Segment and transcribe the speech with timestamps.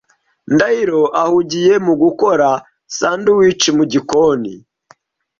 [0.53, 2.49] Ndahiro ahugiye mu gukora
[2.97, 4.53] sandwiches mu gikoni.